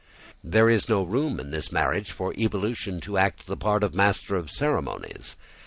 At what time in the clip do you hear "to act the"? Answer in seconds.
3.01-3.55